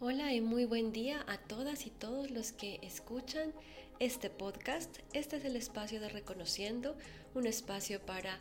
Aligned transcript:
Hola 0.00 0.32
y 0.32 0.40
muy 0.40 0.64
buen 0.64 0.92
día 0.92 1.24
a 1.26 1.38
todas 1.38 1.84
y 1.84 1.90
todos 1.90 2.30
los 2.30 2.52
que 2.52 2.78
escuchan 2.82 3.52
este 3.98 4.30
podcast. 4.30 4.98
Este 5.12 5.38
es 5.38 5.44
el 5.44 5.56
espacio 5.56 6.00
de 6.00 6.08
Reconociendo, 6.08 6.96
un 7.34 7.48
espacio 7.48 7.98
para 7.98 8.38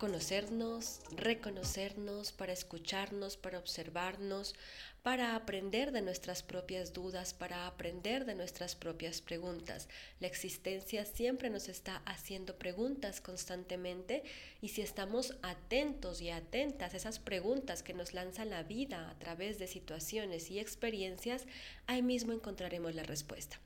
conocernos, 0.00 1.00
reconocernos, 1.14 2.32
para 2.32 2.54
escucharnos, 2.54 3.36
para 3.36 3.58
observarnos, 3.58 4.54
para 5.02 5.36
aprender 5.36 5.92
de 5.92 6.00
nuestras 6.00 6.42
propias 6.42 6.94
dudas, 6.94 7.34
para 7.34 7.66
aprender 7.66 8.24
de 8.24 8.34
nuestras 8.34 8.74
propias 8.74 9.20
preguntas. 9.20 9.90
La 10.18 10.26
existencia 10.26 11.04
siempre 11.04 11.50
nos 11.50 11.68
está 11.68 12.00
haciendo 12.06 12.56
preguntas 12.56 13.20
constantemente 13.20 14.22
y 14.62 14.68
si 14.68 14.80
estamos 14.80 15.36
atentos 15.42 16.22
y 16.22 16.30
atentas 16.30 16.94
a 16.94 16.96
esas 16.96 17.18
preguntas 17.18 17.82
que 17.82 17.92
nos 17.92 18.14
lanza 18.14 18.46
la 18.46 18.62
vida 18.62 19.10
a 19.10 19.18
través 19.18 19.58
de 19.58 19.66
situaciones 19.66 20.50
y 20.50 20.60
experiencias, 20.60 21.44
ahí 21.86 22.00
mismo 22.00 22.32
encontraremos 22.32 22.94
la 22.94 23.02
respuesta. 23.02 23.60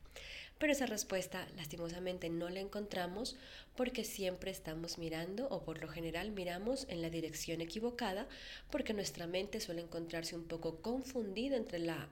Pero 0.58 0.72
esa 0.72 0.86
respuesta 0.86 1.46
lastimosamente 1.56 2.30
no 2.30 2.48
la 2.48 2.60
encontramos 2.60 3.36
porque 3.76 4.04
siempre 4.04 4.50
estamos 4.50 4.98
mirando 4.98 5.48
o 5.48 5.62
por 5.62 5.80
lo 5.80 5.88
general 5.88 6.30
miramos 6.30 6.86
en 6.88 7.02
la 7.02 7.10
dirección 7.10 7.60
equivocada 7.60 8.28
porque 8.70 8.94
nuestra 8.94 9.26
mente 9.26 9.60
suele 9.60 9.82
encontrarse 9.82 10.36
un 10.36 10.44
poco 10.44 10.80
confundida 10.80 11.56
entre 11.56 11.80
la 11.80 12.08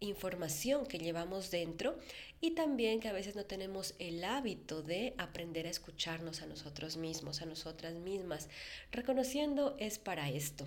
información 0.00 0.86
que 0.86 0.98
llevamos 0.98 1.50
dentro 1.50 1.98
y 2.40 2.52
también 2.52 3.00
que 3.00 3.08
a 3.08 3.12
veces 3.12 3.36
no 3.36 3.44
tenemos 3.44 3.94
el 3.98 4.24
hábito 4.24 4.82
de 4.82 5.14
aprender 5.18 5.66
a 5.66 5.70
escucharnos 5.70 6.42
a 6.42 6.46
nosotros 6.46 6.96
mismos, 6.96 7.42
a 7.42 7.46
nosotras 7.46 7.94
mismas. 7.94 8.48
Reconociendo 8.90 9.76
es 9.78 9.98
para 9.98 10.30
esto. 10.30 10.66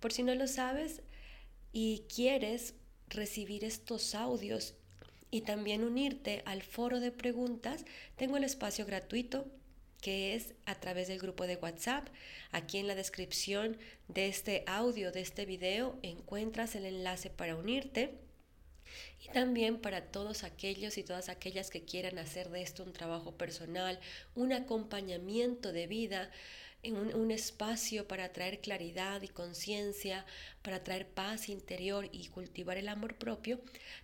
Por 0.00 0.12
si 0.12 0.22
no 0.22 0.34
lo 0.36 0.46
sabes 0.46 1.02
y 1.72 2.04
quieres 2.14 2.74
recibir 3.08 3.64
estos 3.64 4.14
audios 4.14 4.74
y 5.30 5.42
también 5.42 5.84
unirte 5.84 6.42
al 6.46 6.62
foro 6.62 7.00
de 7.00 7.12
preguntas, 7.12 7.84
tengo 8.16 8.36
el 8.36 8.44
espacio 8.44 8.86
gratuito 8.86 9.46
que 10.00 10.34
es 10.34 10.54
a 10.64 10.76
través 10.76 11.08
del 11.08 11.18
grupo 11.18 11.46
de 11.46 11.56
WhatsApp. 11.56 12.08
Aquí 12.52 12.78
en 12.78 12.86
la 12.86 12.94
descripción 12.94 13.76
de 14.06 14.28
este 14.28 14.62
audio, 14.66 15.12
de 15.12 15.20
este 15.20 15.44
video, 15.44 15.98
encuentras 16.02 16.74
el 16.76 16.86
enlace 16.86 17.30
para 17.30 17.56
unirte. 17.56 18.14
Y 19.22 19.28
también 19.28 19.78
para 19.78 20.06
todos 20.06 20.44
aquellos 20.44 20.96
y 20.96 21.02
todas 21.02 21.28
aquellas 21.28 21.70
que 21.70 21.84
quieran 21.84 22.18
hacer 22.18 22.48
de 22.48 22.62
esto 22.62 22.84
un 22.84 22.92
trabajo 22.92 23.32
personal, 23.36 24.00
un 24.34 24.52
acompañamiento 24.52 25.72
de 25.72 25.86
vida, 25.86 26.30
en 26.82 26.96
un, 26.96 27.30
espacio 27.30 28.06
para 28.06 28.32
traer 28.32 28.60
claridad 28.60 29.22
y 29.22 29.28
conciencia, 29.28 30.24
para 30.62 30.82
traer 30.82 31.08
paz 31.08 31.48
interior 31.48 32.08
y 32.12 32.28
cultivar 32.28 32.76
el 32.76 32.88
amor 32.88 33.16
propio, 33.16 33.60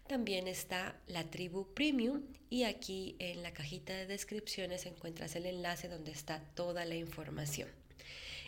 también 0.07 0.49
está 0.49 0.97
la 1.07 1.25
tribu 1.25 1.73
premium 1.73 2.23
y 2.51 2.65
aquí 2.65 3.17
en 3.19 3.43
la 3.43 3.53
cajita 3.53 3.93
de 3.93 4.07
descripciones 4.07 4.87
encuentras 4.87 5.37
el 5.37 5.47
enlace 5.47 5.89
donde 5.89 6.13
está 6.13 6.41
toda 6.55 6.85
la 6.85 6.97
información. 6.97 7.69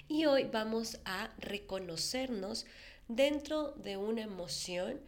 Y 0.08 0.26
hoy 0.26 0.44
vamos 0.44 1.00
a 1.04 1.32
reconocernos 1.38 2.66
dentro 3.08 3.72
de 3.72 3.96
una 3.96 4.22
emoción 4.22 5.00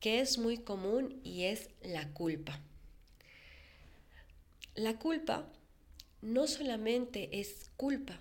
que 0.00 0.20
es 0.20 0.38
muy 0.38 0.58
común 0.58 1.20
y 1.24 1.44
es 1.44 1.70
la 1.82 2.08
culpa. 2.12 2.60
La 4.74 4.98
culpa 4.98 5.50
no 6.20 6.46
solamente 6.46 7.40
es 7.40 7.70
culpa, 7.76 8.20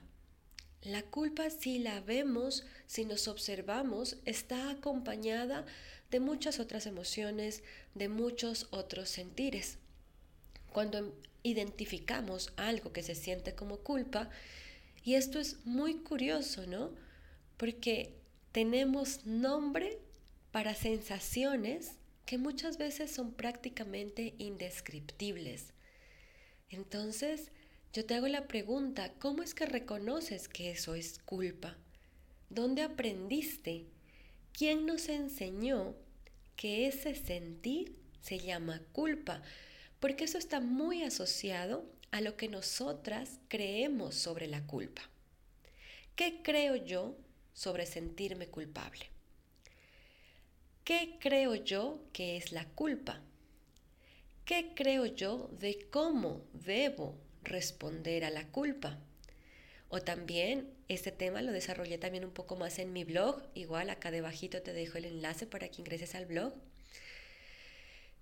la 0.86 1.02
culpa, 1.02 1.50
si 1.50 1.80
la 1.80 2.00
vemos, 2.02 2.64
si 2.86 3.06
nos 3.06 3.28
observamos, 3.28 4.18
está 4.26 4.70
acompañada 4.70 5.66
de 6.12 6.20
muchas 6.20 6.60
otras 6.60 6.86
emociones, 6.86 7.64
de 7.96 8.08
muchos 8.08 8.68
otros 8.70 9.10
sentires. 9.10 9.80
Cuando 10.72 11.16
identificamos 11.44 12.54
algo 12.56 12.94
que 12.94 13.04
se 13.04 13.16
siente 13.16 13.56
como 13.56 13.78
culpa, 13.78 14.30
y 15.04 15.16
esto 15.16 15.40
es 15.40 15.66
muy 15.66 15.96
curioso, 15.96 16.66
¿no? 16.68 16.92
Porque 17.58 18.14
tenemos 18.52 19.26
nombre 19.26 20.00
para 20.52 20.74
sensaciones 20.74 21.98
que 22.26 22.38
muchas 22.38 22.78
veces 22.78 23.12
son 23.12 23.34
prácticamente 23.34 24.36
indescriptibles. 24.38 25.74
Entonces, 26.70 27.52
yo 27.96 28.06
te 28.06 28.14
hago 28.16 28.28
la 28.28 28.46
pregunta, 28.46 29.14
¿cómo 29.20 29.42
es 29.42 29.54
que 29.54 29.66
reconoces 29.66 30.50
que 30.50 30.70
eso 30.70 30.96
es 30.96 31.18
culpa? 31.20 31.78
¿Dónde 32.50 32.82
aprendiste? 32.82 33.86
¿Quién 34.52 34.86
nos 34.86 35.08
enseñó 35.08 35.96
que 36.58 36.88
ese 36.88 37.16
sentir 37.16 37.96
se 38.20 38.40
llama 38.40 38.82
culpa? 38.92 39.42
Porque 40.02 40.26
eso 40.26 40.38
está 40.38 40.60
muy 40.60 41.04
asociado 41.04 41.86
a 42.12 42.20
lo 42.20 42.36
que 42.36 42.50
nosotras 42.50 43.40
creemos 43.48 44.16
sobre 44.16 44.48
la 44.48 44.68
culpa. 44.68 45.04
¿Qué 46.18 46.42
creo 46.44 46.76
yo 46.76 47.16
sobre 47.54 47.86
sentirme 47.86 48.48
culpable? 48.48 49.06
¿Qué 50.84 51.16
creo 51.18 51.56
yo 51.56 52.02
que 52.12 52.36
es 52.36 52.52
la 52.52 52.66
culpa? 52.66 53.22
¿Qué 54.44 54.74
creo 54.76 55.06
yo 55.06 55.50
de 55.54 55.88
cómo 55.90 56.44
debo 56.52 57.25
responder 57.46 58.26
a 58.26 58.30
la 58.30 58.48
culpa. 58.48 59.00
O 59.90 60.02
también 60.02 60.70
este 60.88 61.12
tema 61.12 61.42
lo 61.42 61.52
desarrollé 61.52 61.98
también 61.98 62.26
un 62.26 62.32
poco 62.32 62.56
más 62.56 62.80
en 62.80 62.92
mi 62.92 63.04
blog, 63.04 63.42
igual 63.54 63.90
acá 63.90 64.12
debajito 64.12 64.62
te 64.62 64.74
dejo 64.74 64.98
el 64.98 65.06
enlace 65.06 65.46
para 65.46 65.70
que 65.70 65.82
ingreses 65.82 66.16
al 66.16 66.26
blog. 66.26 66.54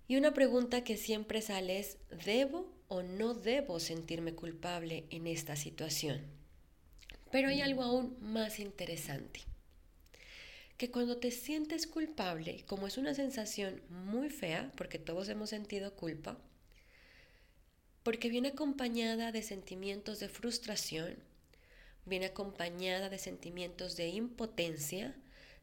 Y 0.06 0.16
una 0.16 0.34
pregunta 0.34 0.84
que 0.84 0.96
siempre 0.96 1.40
sale 1.40 1.78
es, 1.78 1.96
¿debo 2.24 2.70
o 2.88 3.02
no 3.02 3.34
debo 3.34 3.80
sentirme 3.80 4.34
culpable 4.34 5.04
en 5.10 5.26
esta 5.26 5.56
situación? 5.56 6.22
Pero 7.30 7.48
hay 7.48 7.62
algo 7.62 7.82
aún 7.82 8.16
más 8.20 8.60
interesante, 8.60 9.40
que 10.76 10.90
cuando 10.90 11.16
te 11.16 11.30
sientes 11.30 11.86
culpable, 11.86 12.64
como 12.66 12.86
es 12.86 12.98
una 12.98 13.14
sensación 13.14 13.80
muy 13.88 14.28
fea, 14.28 14.70
porque 14.76 14.98
todos 14.98 15.28
hemos 15.28 15.50
sentido 15.50 15.94
culpa, 15.94 16.38
porque 18.04 18.28
viene 18.28 18.48
acompañada 18.48 19.32
de 19.32 19.42
sentimientos 19.42 20.20
de 20.20 20.28
frustración, 20.28 21.16
viene 22.04 22.26
acompañada 22.26 23.08
de 23.08 23.18
sentimientos 23.18 23.96
de 23.96 24.08
impotencia, 24.08 25.16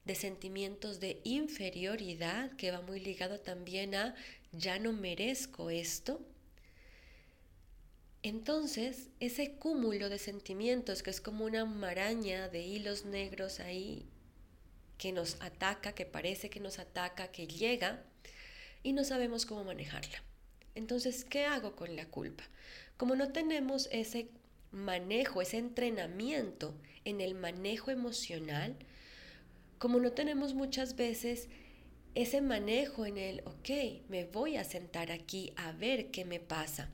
de 0.05 0.15
sentimientos 0.15 0.99
de 0.99 1.21
inferioridad, 1.23 2.51
que 2.57 2.71
va 2.71 2.81
muy 2.81 2.99
ligado 2.99 3.39
también 3.39 3.93
a 3.93 4.15
ya 4.51 4.79
no 4.79 4.91
merezco 4.91 5.69
esto. 5.69 6.19
Entonces, 8.23 9.09
ese 9.19 9.53
cúmulo 9.53 10.09
de 10.09 10.17
sentimientos 10.17 11.03
que 11.03 11.11
es 11.11 11.21
como 11.21 11.45
una 11.45 11.65
maraña 11.65 12.49
de 12.49 12.61
hilos 12.61 13.05
negros 13.05 13.59
ahí 13.59 14.07
que 14.97 15.11
nos 15.11 15.39
ataca, 15.41 15.93
que 15.93 16.05
parece 16.05 16.49
que 16.49 16.59
nos 16.59 16.79
ataca, 16.79 17.31
que 17.31 17.45
llega 17.45 18.03
y 18.81 18.93
no 18.93 19.03
sabemos 19.03 19.45
cómo 19.45 19.63
manejarla. 19.63 20.30
Entonces, 20.75 21.25
¿qué 21.25 21.45
hago 21.45 21.75
con 21.75 21.95
la 21.95 22.05
culpa? 22.05 22.43
Como 22.97 23.15
no 23.15 23.31
tenemos 23.31 23.89
ese 23.91 24.29
manejo, 24.71 25.41
ese 25.41 25.57
entrenamiento 25.57 26.73
en 27.03 27.21
el 27.21 27.35
manejo 27.35 27.91
emocional, 27.91 28.75
como 29.77 29.99
no 29.99 30.11
tenemos 30.11 30.53
muchas 30.53 30.95
veces 30.95 31.49
ese 32.13 32.41
manejo 32.41 33.05
en 33.05 33.17
el, 33.17 33.41
ok, 33.45 34.07
me 34.09 34.25
voy 34.25 34.57
a 34.57 34.63
sentar 34.63 35.11
aquí 35.11 35.53
a 35.55 35.71
ver 35.71 36.11
qué 36.11 36.25
me 36.25 36.39
pasa. 36.39 36.89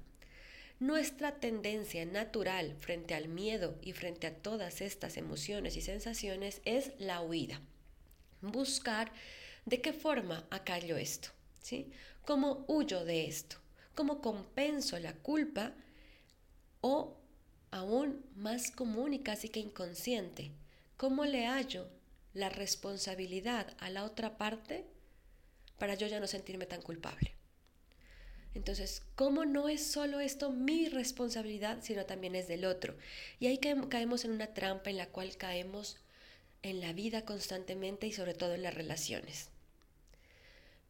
Nuestra 0.80 1.40
tendencia 1.40 2.06
natural 2.06 2.76
frente 2.78 3.16
al 3.16 3.28
miedo 3.28 3.78
y 3.82 3.94
frente 3.94 4.28
a 4.28 4.36
todas 4.36 4.82
estas 4.82 5.18
emociones 5.18 5.76
y 5.76 5.82
sensaciones 5.82 6.62
es 6.66 6.92
la 7.00 7.22
huida. 7.22 7.62
Buscar 8.42 9.12
de 9.66 9.82
qué 9.82 9.92
forma 9.92 10.46
acallo 10.52 10.98
esto, 10.98 11.30
¿sí? 11.62 11.92
¿Cómo 12.26 12.64
huyo 12.68 13.04
de 13.06 13.26
esto? 13.26 13.58
Cómo 13.98 14.22
compenso 14.22 15.00
la 15.00 15.14
culpa 15.14 15.74
o 16.82 17.18
aún 17.72 18.24
más 18.36 18.70
común 18.70 19.16
y 19.16 19.20
casi 19.20 19.50
que 19.50 19.60
inconsciente, 19.60 20.52
cómo 20.98 21.26
le 21.26 21.48
hallo 21.48 21.90
la 22.36 22.50
responsabilidad 22.50 23.76
a 23.80 23.90
la 23.90 24.04
otra 24.04 24.38
parte 24.38 24.86
para 25.80 25.96
yo 25.96 26.06
ya 26.06 26.20
no 26.20 26.28
sentirme 26.28 26.68
tan 26.68 26.84
culpable. 26.84 27.34
Entonces, 28.54 29.02
¿cómo 29.16 29.46
no 29.46 29.68
es 29.68 29.84
solo 29.84 30.20
esto 30.20 30.52
mi 30.52 30.90
responsabilidad, 30.90 31.80
sino 31.82 32.06
también 32.06 32.36
es 32.36 32.48
del 32.48 32.66
otro? 32.66 32.96
Y 33.40 33.48
ahí 33.48 33.58
caemos 33.58 34.26
en 34.26 34.32
una 34.32 34.54
trampa 34.54 34.92
en 34.92 34.98
la 34.98 35.08
cual 35.08 35.36
caemos 35.38 35.98
en 36.62 36.82
la 36.82 36.94
vida 36.94 37.26
constantemente 37.26 38.06
y 38.06 38.12
sobre 38.12 38.36
todo 38.36 38.54
en 38.54 38.62
las 38.62 38.76
relaciones. 38.76 39.50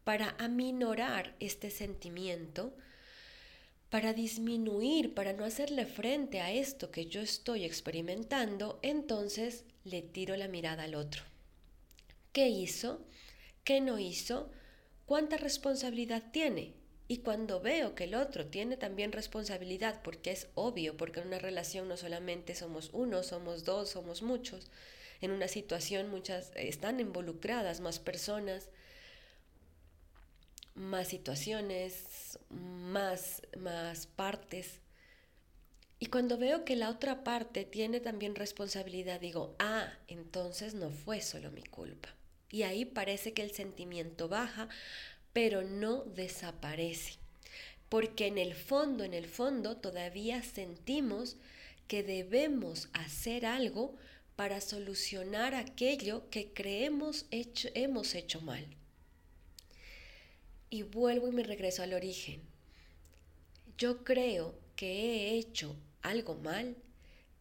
Para 0.04 0.36
aminorar 0.40 1.36
este 1.40 1.70
sentimiento, 1.70 2.74
para 3.90 4.14
disminuir, 4.14 5.14
para 5.14 5.34
no 5.34 5.46
hacerle 5.46 5.86
frente 5.86 6.42
a 6.42 6.52
esto 6.52 6.92
que 6.92 7.06
yo 7.06 7.22
estoy 7.22 7.64
experimentando, 7.64 8.80
entonces 8.82 9.64
le 9.84 10.02
tiro 10.02 10.36
la 10.36 10.48
mirada 10.48 10.84
al 10.84 10.96
otro. 10.96 11.24
¿Qué 12.34 12.50
hizo? 12.50 13.06
¿Qué 13.64 13.82
no 13.82 14.00
hizo? 14.00 14.52
¿cuánta 15.08 15.38
responsabilidad 15.38 16.22
tiene? 16.32 16.76
Y 17.08 17.20
cuando 17.20 17.62
veo 17.62 17.96
que 17.96 18.04
el 18.04 18.14
otro 18.14 18.46
tiene 18.46 18.76
también 18.76 19.14
responsabilidad, 19.14 20.02
porque 20.04 20.32
es 20.32 20.50
obvio, 20.54 20.98
porque 20.98 21.22
en 21.22 21.28
una 21.28 21.40
relación 21.40 21.88
no 21.88 21.96
solamente 21.96 22.54
somos 22.54 22.90
uno, 22.92 23.24
somos 23.24 23.64
dos, 23.64 23.90
somos 23.90 24.22
muchos, 24.22 24.70
en 25.22 25.32
una 25.32 25.48
situación 25.48 26.10
muchas 26.10 26.52
están 26.56 27.00
involucradas 27.00 27.80
más 27.80 27.98
personas, 28.00 28.70
más 30.78 31.10
situaciones, 31.10 32.40
más, 32.50 33.42
más 33.58 34.08
partes. 34.08 34.80
Y 36.00 36.06
cuando 36.08 36.38
veo 36.38 36.64
que 36.64 36.76
la 36.76 36.90
otra 36.90 37.24
parte 37.24 37.66
tiene 37.66 38.00
también 38.00 38.36
responsabilidad, 38.36 39.20
digo, 39.20 39.56
ah, 39.60 39.92
entonces 40.08 40.76
no 40.76 40.92
fue 40.92 41.22
solo 41.22 41.52
mi 41.52 41.64
culpa. 41.64 42.10
Y 42.52 42.64
ahí 42.64 42.86
parece 42.86 43.34
que 43.34 43.42
el 43.42 43.52
sentimiento 43.52 44.30
baja, 44.30 44.70
pero 45.34 45.64
no 45.64 46.04
desaparece. 46.04 47.16
Porque 47.90 48.28
en 48.28 48.38
el 48.38 48.54
fondo, 48.54 49.04
en 49.04 49.14
el 49.14 49.28
fondo, 49.28 49.78
todavía 49.78 50.44
sentimos 50.44 51.38
que 51.88 52.04
debemos 52.04 52.90
hacer 52.94 53.46
algo 53.46 53.96
para 54.36 54.62
solucionar 54.62 55.56
aquello 55.56 56.30
que 56.30 56.54
creemos 56.54 57.26
hemos 57.32 58.14
hecho 58.14 58.40
mal. 58.42 58.77
Y 60.70 60.84
vuelvo 60.84 61.28
y 61.28 61.32
me 61.32 61.44
regreso 61.44 61.84
al 61.84 61.94
origen. 61.94 62.42
Yo 63.78 64.04
creo 64.04 64.56
que 64.76 64.88
he 64.88 65.38
hecho 65.38 65.76
algo 66.02 66.36
mal, 66.36 66.76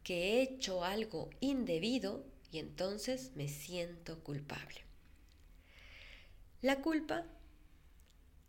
que 0.02 0.14
he 0.14 0.42
hecho 0.42 0.84
algo 0.84 1.30
indebido 1.40 2.24
y 2.52 2.58
entonces 2.58 3.32
me 3.34 3.48
siento 3.48 4.22
culpable. 4.22 4.84
La 6.62 6.80
culpa 6.80 7.26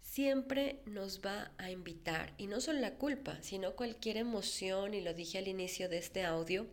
siempre 0.01 0.80
nos 0.85 1.21
va 1.21 1.51
a 1.57 1.69
invitar, 1.69 2.33
y 2.38 2.47
no 2.47 2.62
solo 2.62 2.80
la 2.80 2.95
culpa, 2.95 3.38
sino 3.41 3.75
cualquier 3.75 4.18
emoción, 4.18 4.94
y 4.94 5.01
lo 5.01 5.13
dije 5.13 5.38
al 5.38 5.47
inicio 5.47 5.89
de 5.89 5.97
este 5.97 6.23
audio, 6.23 6.65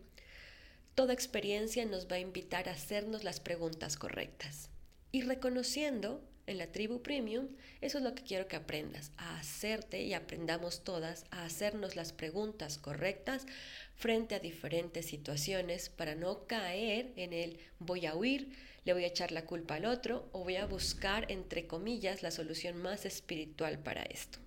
toda 0.94 1.12
experiencia 1.12 1.84
nos 1.84 2.06
va 2.06 2.16
a 2.16 2.20
invitar 2.20 2.68
a 2.68 2.72
hacernos 2.72 3.24
las 3.24 3.40
preguntas 3.40 3.96
correctas. 3.96 4.70
Y 5.12 5.22
reconociendo 5.22 6.22
en 6.46 6.58
la 6.58 6.66
tribu 6.66 7.02
premium, 7.02 7.48
eso 7.80 7.98
es 7.98 8.04
lo 8.04 8.14
que 8.14 8.22
quiero 8.22 8.48
que 8.48 8.56
aprendas, 8.56 9.12
a 9.16 9.38
hacerte 9.38 10.02
y 10.02 10.14
aprendamos 10.14 10.84
todas 10.84 11.24
a 11.30 11.44
hacernos 11.44 11.96
las 11.96 12.12
preguntas 12.12 12.78
correctas 12.78 13.46
frente 13.94 14.34
a 14.34 14.40
diferentes 14.40 15.06
situaciones 15.06 15.88
para 15.88 16.14
no 16.14 16.46
caer 16.46 17.12
en 17.16 17.32
el 17.32 17.58
voy 17.78 18.06
a 18.06 18.14
huir, 18.14 18.52
le 18.84 18.92
voy 18.92 19.04
a 19.04 19.08
echar 19.08 19.32
la 19.32 19.46
culpa 19.46 19.76
al 19.76 19.86
otro 19.86 20.28
o 20.32 20.44
voy 20.44 20.56
a 20.56 20.66
buscar, 20.66 21.30
entre 21.30 21.66
comillas, 21.66 22.22
la 22.22 22.30
solución 22.30 22.76
más 22.76 23.06
espiritual 23.06 23.78
para 23.78 24.02
esto. 24.02 24.38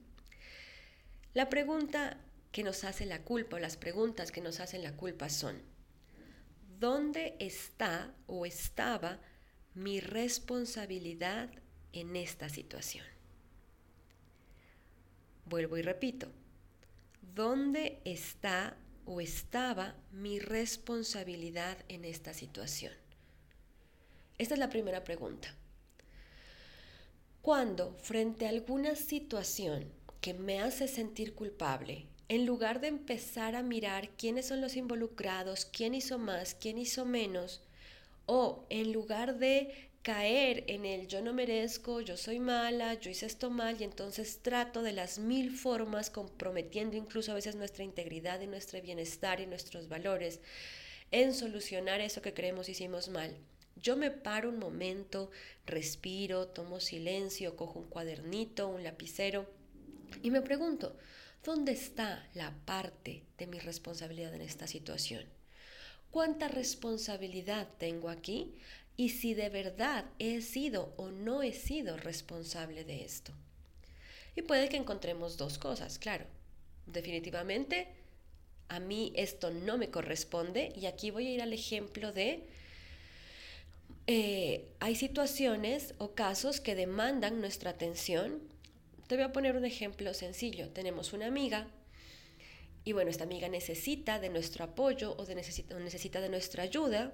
La 1.34 1.50
pregunta 1.50 2.18
que 2.52 2.64
nos 2.64 2.84
hace 2.84 3.06
la 3.06 3.24
culpa 3.24 3.58
o 3.58 3.60
las 3.60 3.78
preguntas 3.78 4.32
que 4.32 4.42
nos 4.42 4.60
hacen 4.60 4.84
la 4.84 4.94
culpa 4.94 5.30
son, 5.30 5.62
¿dónde 6.80 7.36
está 7.40 8.14
o 8.28 8.46
estaba 8.46 9.20
mi 9.74 10.00
responsabilidad 10.00 11.50
en 11.94 12.16
esta 12.16 12.50
situación? 12.50 13.06
Vuelvo 15.46 15.78
y 15.78 15.82
repito, 15.82 16.28
¿dónde 17.34 18.02
está 18.04 18.76
o 19.06 19.22
estaba 19.22 19.96
mi 20.12 20.40
responsabilidad 20.40 21.78
en 21.88 22.04
esta 22.04 22.34
situación? 22.34 22.94
Esta 24.38 24.54
es 24.56 24.60
la 24.60 24.70
primera 24.70 25.04
pregunta. 25.04 25.56
Cuando 27.42 27.94
frente 27.94 28.46
a 28.46 28.50
alguna 28.50 28.96
situación 28.96 29.90
que 30.20 30.34
me 30.34 30.60
hace 30.60 30.88
sentir 30.88 31.34
culpable, 31.34 32.08
en 32.30 32.46
lugar 32.46 32.82
de 32.82 32.88
empezar 32.88 33.56
a 33.56 33.64
mirar 33.64 34.10
quiénes 34.18 34.48
son 34.48 34.60
los 34.60 34.76
involucrados, 34.76 35.64
quién 35.64 35.96
hizo 35.96 36.20
más, 36.20 36.56
quién 36.56 36.78
hizo 36.78 37.06
menos, 37.06 37.62
o 38.26 38.66
en 38.70 38.92
lugar 38.92 39.38
de 39.38 39.87
caer 40.08 40.64
en 40.68 40.86
el 40.86 41.10
yo 41.10 41.22
no 41.22 41.34
merezco, 41.34 42.00
yo 42.00 42.16
soy 42.16 42.40
mala, 42.40 42.94
yo 42.94 43.12
hice 43.12 43.26
esto 43.26 43.50
mal 43.50 43.76
y 43.78 43.84
entonces 43.84 44.40
trato 44.42 44.82
de 44.82 44.94
las 44.94 45.20
mil 45.20 45.52
formas 45.52 46.10
comprometiendo 46.10 46.96
incluso 46.96 47.34
a 47.34 47.36
veces 47.36 47.56
nuestra 47.56 47.84
integridad 47.84 48.40
y 48.40 48.48
nuestro 48.48 48.82
bienestar 48.82 49.42
y 49.42 49.48
nuestros 49.48 49.90
valores 49.90 50.40
en 51.12 51.34
solucionar 51.34 52.00
eso 52.00 52.22
que 52.22 52.34
creemos 52.34 52.70
hicimos 52.70 53.10
mal. 53.10 53.36
Yo 53.76 53.98
me 53.98 54.10
paro 54.10 54.48
un 54.48 54.60
momento, 54.60 55.30
respiro, 55.66 56.48
tomo 56.48 56.80
silencio, 56.80 57.58
cojo 57.58 57.78
un 57.80 57.90
cuadernito, 57.90 58.70
un 58.70 58.84
lapicero 58.84 59.46
y 60.24 60.32
me 60.32 60.40
pregunto, 60.42 60.96
¿dónde 61.44 61.74
está 61.74 62.26
la 62.34 62.56
parte 62.64 63.24
de 63.38 63.46
mi 63.46 63.60
responsabilidad 63.60 64.34
en 64.34 64.42
esta 64.42 64.68
situación? 64.68 65.26
¿Cuánta 66.12 66.48
responsabilidad 66.48 67.68
tengo 67.78 68.10
aquí? 68.10 68.54
Y 68.98 69.10
si 69.10 69.34
de 69.34 69.50
verdad 69.50 70.06
he 70.20 70.42
sido 70.42 70.94
o 70.98 71.10
no 71.10 71.44
he 71.44 71.54
sido 71.54 71.96
responsable 71.98 72.84
de 72.84 73.06
esto. 73.06 73.32
Y 74.36 74.42
puede 74.42 74.70
que 74.70 74.78
encontremos 74.78 75.38
dos 75.38 75.58
cosas, 75.58 76.00
claro. 76.00 76.26
Definitivamente, 76.88 77.88
a 78.70 78.80
mí 78.80 79.14
esto 79.16 79.52
no 79.52 79.78
me 79.78 79.90
corresponde 79.90 80.74
y 80.76 80.88
aquí 80.88 81.12
voy 81.12 81.28
a 81.28 81.32
ir 81.32 81.42
al 81.42 81.54
ejemplo 81.54 82.12
de 82.12 82.44
eh, 84.08 84.66
hay 84.80 84.96
situaciones 84.96 85.94
o 85.98 86.14
casos 86.14 86.62
que 86.62 86.76
demandan 86.76 87.42
nuestra 87.42 87.72
atención. 87.72 88.42
Te 89.08 89.16
voy 89.16 89.26
a 89.26 89.34
poner 89.34 89.58
un 89.58 89.66
ejemplo 89.66 90.14
sencillo. 90.14 90.70
Tenemos 90.70 91.14
una 91.14 91.28
amiga 91.28 91.68
y 92.86 92.94
bueno, 92.94 93.10
esta 93.10 93.26
amiga 93.26 93.50
necesita 93.50 94.18
de 94.20 94.30
nuestro 94.30 94.64
apoyo 94.64 95.14
o, 95.18 95.26
de 95.26 95.36
necesita, 95.36 95.78
necesita 95.78 96.22
de 96.22 96.30
nuestra 96.30 96.64
ayuda. 96.64 97.14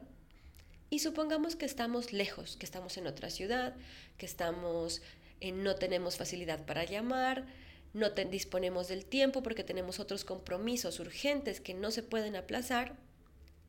Y 0.90 1.00
supongamos 1.00 1.56
que 1.56 1.66
estamos 1.66 2.14
lejos, 2.14 2.58
que 2.58 2.66
estamos 2.66 2.98
en 2.98 3.08
otra 3.08 3.30
ciudad, 3.30 3.76
que 4.18 4.26
estamos, 4.26 5.02
no 5.42 5.76
tenemos 5.76 6.18
facilidad 6.18 6.66
para 6.66 6.84
llamar, 6.84 7.46
no 7.94 8.10
disponemos 8.10 8.88
del 8.88 9.06
tiempo 9.06 9.44
porque 9.44 9.64
tenemos 9.64 10.00
otros 10.00 10.26
compromisos 10.26 11.00
urgentes 11.00 11.62
que 11.62 11.74
no 11.74 11.92
se 11.92 12.04
pueden 12.04 12.36
aplazar 12.36 12.96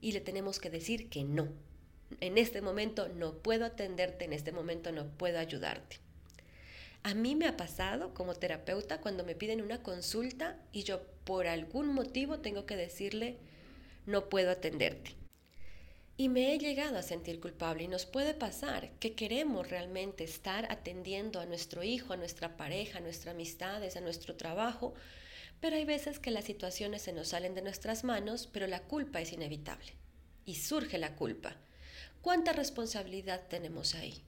y 0.00 0.12
le 0.12 0.20
tenemos 0.20 0.58
que 0.58 0.70
decir 0.70 1.08
que 1.08 1.24
no 1.24 1.48
en 2.20 2.38
este 2.38 2.60
momento 2.60 3.08
no 3.08 3.34
puedo 3.38 3.64
atenderte, 3.64 4.24
en 4.24 4.32
este 4.32 4.52
momento 4.52 4.92
no 4.92 5.06
puedo 5.06 5.38
ayudarte. 5.38 5.98
A 7.02 7.14
mí 7.14 7.34
me 7.34 7.46
ha 7.46 7.56
pasado 7.56 8.14
como 8.14 8.34
terapeuta 8.34 9.00
cuando 9.00 9.24
me 9.24 9.34
piden 9.34 9.60
una 9.60 9.82
consulta 9.82 10.58
y 10.72 10.84
yo 10.84 11.02
por 11.24 11.46
algún 11.46 11.88
motivo 11.88 12.40
tengo 12.40 12.66
que 12.66 12.76
decirle 12.76 13.36
no 14.06 14.28
puedo 14.28 14.50
atenderte. 14.50 15.14
Y 16.16 16.28
me 16.28 16.54
he 16.54 16.58
llegado 16.58 16.96
a 16.96 17.02
sentir 17.02 17.40
culpable 17.40 17.84
y 17.84 17.88
nos 17.88 18.06
puede 18.06 18.34
pasar 18.34 18.92
que 19.00 19.14
queremos 19.14 19.68
realmente 19.68 20.22
estar 20.22 20.70
atendiendo 20.70 21.40
a 21.40 21.46
nuestro 21.46 21.82
hijo, 21.82 22.12
a 22.12 22.16
nuestra 22.16 22.56
pareja, 22.56 22.98
a 22.98 23.00
nuestras 23.00 23.34
amistades, 23.34 23.96
a 23.96 24.00
nuestro 24.00 24.36
trabajo, 24.36 24.94
pero 25.60 25.74
hay 25.74 25.84
veces 25.84 26.20
que 26.20 26.30
las 26.30 26.44
situaciones 26.44 27.02
se 27.02 27.12
nos 27.12 27.28
salen 27.28 27.54
de 27.54 27.62
nuestras 27.62 28.04
manos, 28.04 28.48
pero 28.52 28.66
la 28.68 28.82
culpa 28.82 29.20
es 29.20 29.32
inevitable. 29.32 29.94
Y 30.44 30.56
surge 30.56 30.98
la 30.98 31.16
culpa. 31.16 31.56
¿Cuánta 32.20 32.52
responsabilidad 32.52 33.48
tenemos 33.48 33.94
ahí? 33.94 34.22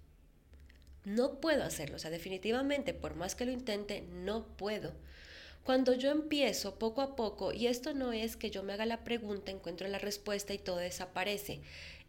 No 1.05 1.41
puedo 1.41 1.63
hacerlo, 1.63 1.97
o 1.97 1.99
sea, 2.01 2.11
definitivamente, 2.11 2.95
por 2.95 3.15
más 3.15 3.37
que 3.37 3.47
lo 3.47 3.53
intente, 3.53 4.01
no 4.01 4.57
puedo. 4.57 4.93
Cuando 5.67 5.95
yo 5.95 6.13
empiezo 6.13 6.79
poco 6.79 7.01
a 7.01 7.17
poco, 7.17 7.53
y 7.53 7.67
esto 7.67 7.93
no 7.93 8.13
es 8.13 8.37
que 8.37 8.53
yo 8.53 8.63
me 8.63 8.73
haga 8.73 8.87
la 8.87 9.03
pregunta, 9.03 9.51
encuentro 9.51 9.89
la 9.89 9.99
respuesta 9.99 10.55
y 10.55 10.59
todo 10.59 10.77
desaparece, 10.77 11.59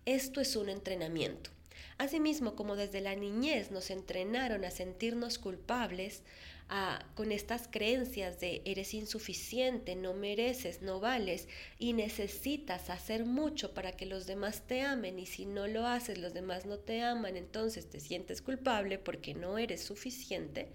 esto 0.06 0.42
es 0.42 0.56
un 0.56 0.70
entrenamiento. 0.70 1.50
Asimismo, 1.98 2.56
como 2.56 2.76
desde 2.76 3.02
la 3.02 3.16
niñez 3.16 3.72
nos 3.72 3.90
entrenaron 3.90 4.64
a 4.64 4.70
sentirnos 4.70 5.40
culpables, 5.40 6.22
con 7.16 7.32
estas 7.32 7.68
creencias 7.68 8.40
de 8.40 8.62
eres 8.64 8.94
insuficiente, 8.94 9.96
no 9.96 10.14
mereces, 10.14 10.84
no 10.84 11.00
vales 11.00 11.48
y 11.80 11.94
necesitas 11.94 12.92
hacer 12.92 13.26
mucho 13.26 13.74
para 13.74 13.92
que 13.92 14.06
los 14.06 14.28
demás 14.28 14.68
te 14.68 14.84
amen 14.84 15.18
y 15.18 15.26
si 15.26 15.48
no 15.48 15.66
lo 15.66 15.88
haces 15.88 16.20
los 16.20 16.36
demás 16.36 16.68
no 16.68 16.78
te 16.78 17.02
aman, 17.02 17.36
entonces 17.36 17.90
te 17.90 18.02
sientes 18.02 18.44
culpable 18.44 19.00
porque 19.00 19.34
no 19.34 19.58
eres 19.58 19.82
suficiente. 19.82 20.68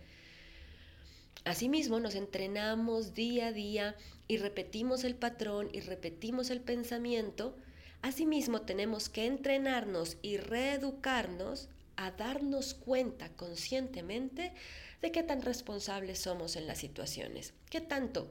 Asimismo, 1.44 1.98
nos 2.00 2.14
entrenamos 2.14 3.14
día 3.14 3.48
a 3.48 3.52
día 3.52 3.96
y 4.28 4.36
repetimos 4.36 5.04
el 5.04 5.16
patrón 5.16 5.68
y 5.72 5.80
repetimos 5.80 6.50
el 6.50 6.60
pensamiento. 6.60 7.56
Asimismo, 8.00 8.62
tenemos 8.62 9.08
que 9.08 9.26
entrenarnos 9.26 10.16
y 10.22 10.36
reeducarnos 10.36 11.68
a 11.96 12.12
darnos 12.12 12.74
cuenta 12.74 13.28
conscientemente 13.30 14.52
de 15.00 15.12
qué 15.12 15.22
tan 15.22 15.42
responsables 15.42 16.20
somos 16.20 16.56
en 16.56 16.66
las 16.66 16.78
situaciones, 16.78 17.54
qué 17.68 17.80
tanto 17.80 18.30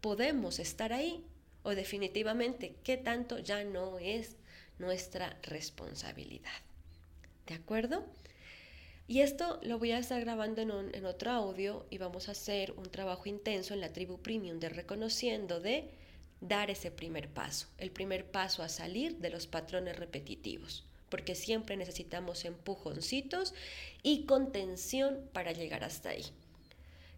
podemos 0.00 0.58
estar 0.58 0.92
ahí 0.92 1.24
o 1.64 1.70
definitivamente 1.70 2.76
qué 2.84 2.96
tanto 2.96 3.38
ya 3.38 3.64
no 3.64 3.98
es 3.98 4.36
nuestra 4.78 5.36
responsabilidad. 5.42 6.52
¿De 7.46 7.54
acuerdo? 7.54 8.04
Y 9.06 9.20
esto 9.20 9.60
lo 9.62 9.78
voy 9.78 9.92
a 9.92 9.98
estar 9.98 10.18
grabando 10.22 10.62
en, 10.62 11.04
otro 11.04 11.30
audio 11.30 11.84
y 11.90 11.98
vamos 11.98 12.28
a 12.28 12.32
hacer 12.32 12.72
un 12.72 12.90
trabajo 12.90 13.28
intenso 13.28 13.74
en 13.74 13.82
la 13.82 13.92
tribu 13.92 14.18
premium 14.18 14.58
de 14.58 14.70
reconociendo 14.70 15.60
de 15.60 15.90
dar 16.40 16.70
ese 16.70 16.90
primer 16.90 17.28
paso, 17.28 17.68
el 17.76 17.90
primer 17.90 18.24
paso 18.24 18.62
a 18.62 18.68
salir 18.70 19.18
de 19.18 19.28
los 19.28 19.46
patrones 19.46 19.96
repetitivos, 19.96 20.84
porque 21.10 21.34
siempre 21.34 21.76
necesitamos 21.76 22.46
empujoncitos 22.46 23.54
y 24.02 24.24
contención 24.24 25.28
para 25.34 25.52
llegar 25.52 25.84
hasta 25.84 26.10
ahí. 26.10 26.24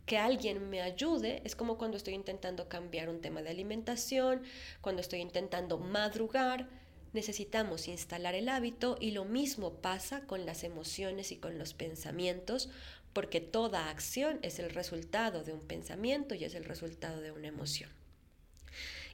Que 0.07 0.19
alguien 0.19 0.69
me 0.69 0.83
ayude 0.83 1.41
es 1.45 1.55
como 1.55 1.79
cuando 1.79 1.97
estoy 1.97 2.15
intentando 2.15 2.69
cambiar 2.69 3.09
un 3.09 3.21
tema 3.21 3.43
de 3.43 3.51
alimentación, 3.51 4.43
cuando 4.81 5.03
estoy 5.03 5.21
intentando 5.21 5.79
madrugar, 5.79 6.69
necesitamos 7.17 7.89
instalar 7.89 8.37
el 8.37 8.49
hábito 8.49 8.97
y 9.01 9.11
lo 9.11 9.25
mismo 9.25 9.73
pasa 9.81 10.21
con 10.21 10.47
las 10.47 10.63
emociones 10.63 11.33
y 11.33 11.37
con 11.37 11.59
los 11.59 11.75
pensamientos, 11.75 12.69
porque 13.13 13.41
toda 13.41 13.91
acción 13.91 14.39
es 14.43 14.61
el 14.61 14.71
resultado 14.71 15.43
de 15.43 15.53
un 15.53 15.61
pensamiento 15.61 16.37
y 16.37 16.45
es 16.45 16.55
el 16.55 16.65
resultado 16.65 17.21
de 17.21 17.33
una 17.33 17.49
emoción. 17.49 17.91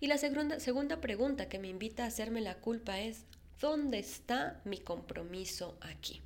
Y 0.01 0.09
la 0.09 0.19
segunda, 0.19 0.61
segunda 0.61 1.01
pregunta 1.01 1.49
que 1.49 1.61
me 1.61 1.69
invita 1.69 2.05
a 2.05 2.09
hacerme 2.09 2.41
la 2.41 2.57
culpa 2.57 3.01
es, 3.01 3.25
¿dónde 3.61 4.01
está 4.01 4.61
mi 4.65 4.79
compromiso 4.79 5.79
aquí? 5.81 6.21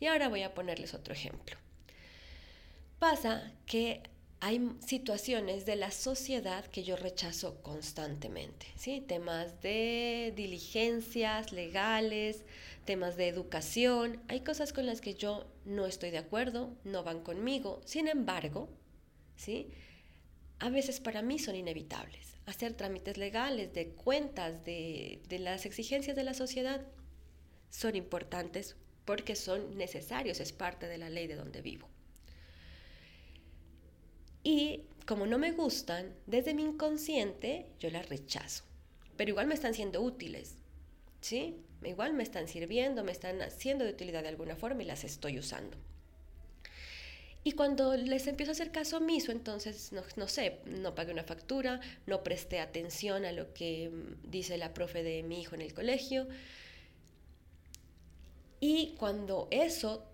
Y 0.00 0.06
ahora 0.06 0.28
voy 0.28 0.42
a 0.42 0.54
ponerles 0.54 0.94
otro 0.94 1.12
ejemplo. 1.12 1.56
Pasa 2.98 3.52
que 3.66 4.02
hay 4.40 4.70
situaciones 4.86 5.66
de 5.66 5.76
la 5.76 5.90
sociedad 5.90 6.64
que 6.66 6.84
yo 6.84 6.96
rechazo 6.96 7.60
constantemente, 7.62 8.66
¿sí? 8.76 9.00
Temas 9.00 9.60
de 9.62 10.32
diligencias 10.36 11.52
legales, 11.52 12.44
temas 12.84 13.16
de 13.16 13.28
educación, 13.28 14.22
hay 14.28 14.40
cosas 14.40 14.72
con 14.72 14.86
las 14.86 15.00
que 15.00 15.14
yo 15.14 15.46
no 15.64 15.86
estoy 15.86 16.10
de 16.10 16.18
acuerdo, 16.18 16.76
no 16.84 17.02
van 17.02 17.20
conmigo. 17.20 17.80
Sin 17.84 18.06
embargo, 18.08 18.68
¿sí? 19.36 19.68
A 20.60 20.70
veces 20.70 21.00
para 21.00 21.22
mí 21.22 21.38
son 21.38 21.56
inevitables 21.56 22.28
hacer 22.48 22.72
trámites 22.72 23.18
legales, 23.18 23.74
de 23.74 23.88
cuentas, 23.88 24.64
de, 24.64 25.20
las 25.38 25.66
exigencias 25.66 26.16
de 26.16 26.24
la 26.24 26.32
sociedad, 26.32 26.80
son 27.70 27.94
importantes 27.94 28.76
porque 29.04 29.36
son 29.36 29.76
necesarios, 29.76 30.40
es 30.40 30.52
parte 30.52 30.88
de 30.88 30.96
la 30.96 31.10
ley 31.10 31.26
de 31.26 31.36
donde 31.36 31.60
vivo. 31.60 31.88
Y 34.42 34.82
como 35.06 35.26
no 35.26 35.38
me 35.38 35.52
gustan, 35.52 36.14
desde 36.26 36.54
mi 36.54 36.62
inconsciente 36.62 37.66
yo 37.80 37.90
las 37.90 38.08
rechazo, 38.08 38.64
pero 39.16 39.30
igual 39.30 39.46
me 39.46 39.54
están 39.54 39.74
siendo 39.74 40.00
útiles, 40.02 40.54
¿sí? 41.20 41.56
Igual 41.84 42.14
me 42.14 42.22
están 42.22 42.48
sirviendo, 42.48 43.04
me 43.04 43.12
están 43.12 43.40
haciendo 43.42 43.84
de 43.84 43.92
utilidad 43.92 44.22
de 44.22 44.28
alguna 44.28 44.56
forma 44.56 44.82
y 44.82 44.86
las 44.86 45.04
estoy 45.04 45.38
usando. 45.38 45.76
Y 47.44 47.52
cuando 47.52 47.96
les 47.96 48.26
empiezo 48.26 48.50
a 48.50 48.52
hacer 48.52 48.72
caso 48.72 48.98
omiso, 48.98 49.32
entonces, 49.32 49.92
no, 49.92 50.02
no, 50.16 50.28
sé, 50.28 50.58
no 50.66 50.94
pagué 50.94 51.12
una 51.12 51.22
factura, 51.22 51.80
no 52.06 52.22
presté 52.22 52.60
atención 52.60 53.24
a 53.24 53.32
lo 53.32 53.54
que 53.54 53.88
mm, 53.88 54.30
dice 54.30 54.58
la 54.58 54.74
profe 54.74 55.02
de 55.02 55.22
mi 55.22 55.40
hijo 55.40 55.54
en 55.54 55.62
el 55.62 55.72
colegio. 55.72 56.26
Y 58.60 58.94
cuando 58.98 59.48
eso, 59.50 60.04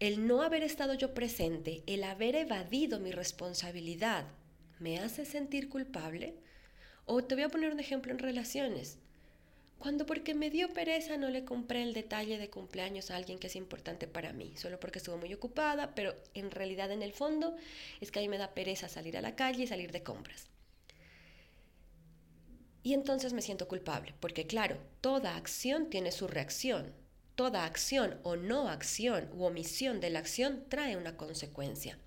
el 0.00 0.26
no 0.26 0.42
haber 0.42 0.62
estado 0.62 0.94
yo 0.94 1.14
presente, 1.14 1.82
el 1.86 2.04
haber 2.04 2.34
evadido 2.36 2.98
mi 3.00 3.12
responsabilidad, 3.12 4.26
me 4.78 4.98
hace 4.98 5.24
sentir 5.24 5.68
culpable. 5.68 6.34
O 7.06 7.22
te 7.22 7.34
voy 7.34 7.44
a 7.44 7.48
poner 7.48 7.72
un 7.72 7.80
ejemplo 7.80 8.12
en 8.12 8.18
relaciones. 8.18 8.98
Cuando 9.78 10.06
porque 10.06 10.34
me 10.34 10.50
dio 10.50 10.72
pereza 10.72 11.16
no 11.16 11.28
le 11.28 11.44
compré 11.44 11.82
el 11.82 11.92
detalle 11.92 12.38
de 12.38 12.48
cumpleaños 12.48 13.10
a 13.10 13.16
alguien 13.16 13.38
que 13.38 13.48
es 13.48 13.56
importante 13.56 14.06
para 14.06 14.32
mí, 14.32 14.56
solo 14.56 14.80
porque 14.80 14.98
estuvo 14.98 15.18
muy 15.18 15.34
ocupada, 15.34 15.94
pero 15.94 16.14
en 16.32 16.50
realidad 16.50 16.90
en 16.90 17.02
el 17.02 17.12
fondo 17.12 17.54
es 18.00 18.10
que 18.10 18.20
a 18.20 18.22
mí 18.22 18.28
me 18.28 18.38
da 18.38 18.54
pereza 18.54 18.88
salir 18.88 19.16
a 19.18 19.20
la 19.20 19.36
calle 19.36 19.64
y 19.64 19.66
salir 19.66 19.92
de 19.92 20.02
compras. 20.02 20.48
Y 22.82 22.94
entonces 22.94 23.32
me 23.32 23.42
siento 23.42 23.68
culpable, 23.68 24.14
porque 24.20 24.46
claro, 24.46 24.78
toda 25.00 25.36
acción 25.36 25.90
tiene 25.90 26.12
su 26.12 26.28
reacción. 26.28 26.94
Toda 27.34 27.64
acción 27.64 28.18
o 28.22 28.36
no 28.36 28.68
acción 28.68 29.28
u 29.34 29.44
omisión 29.44 30.00
de 30.00 30.10
la 30.10 30.20
acción 30.20 30.64
trae 30.68 30.96
una 30.96 31.16
consecuencia. 31.16 31.98